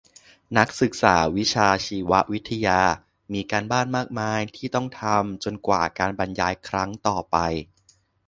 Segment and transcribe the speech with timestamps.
[0.57, 2.81] นักศึกษาวิชาชีววิทยา
[3.33, 7.37] มีการบ้านมากมายที่ต้องทำจนกว่าการบรรยายครั้งต่อไป